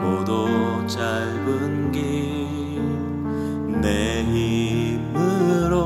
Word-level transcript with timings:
길고도 0.00 0.86
짧은 0.86 1.92
길 1.92 2.40
내 3.80 4.22
힘으로 4.24 5.76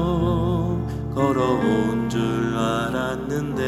걸어온 1.15 2.09
줄 2.09 2.57
알았는데 2.57 3.63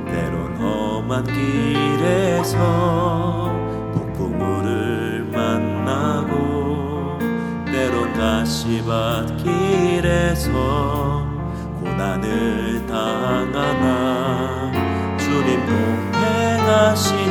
때론 0.06 0.56
험한 0.56 1.24
길에서 1.26 2.56
폭풍우를 3.94 5.30
만나고 5.34 7.18
때론 7.66 8.14
다시 8.14 8.84
밭 8.86 9.36
길에서 9.44 11.17
passing. 16.98 17.27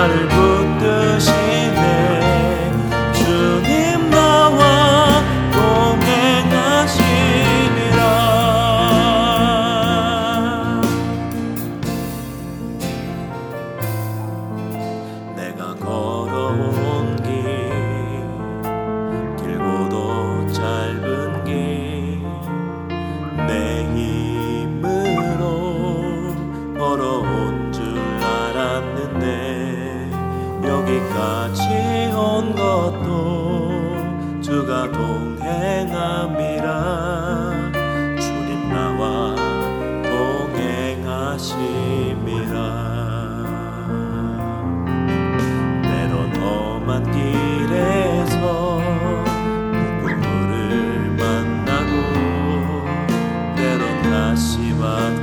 another 0.00 0.26
book. 0.30 0.59
모든 32.40 32.54
것도 32.54 34.40
주가 34.40 34.90
동행함이라. 34.90 35.52
주님 38.18 38.70
나와 38.70 39.34
동행하심이라. 40.02 41.20
때론 45.82 46.34
험한 46.36 47.12
길에서 47.12 48.80
누구를 50.00 51.14
만나고 51.18 51.92
때론 53.54 53.82
다시 54.02 54.72
만나 54.72 55.19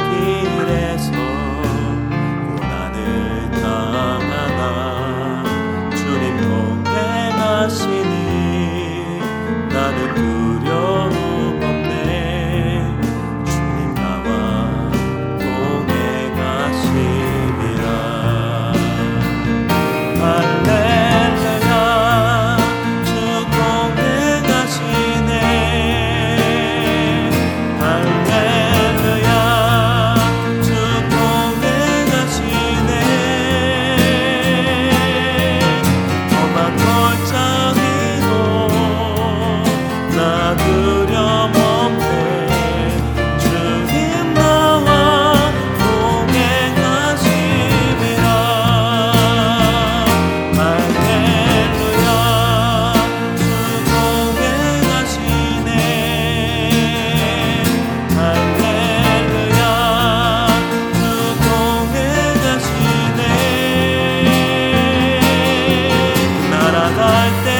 parte 67.28 67.57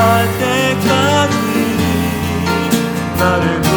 갈 0.00 0.26
때까지 0.38 1.36
나를 3.18 3.69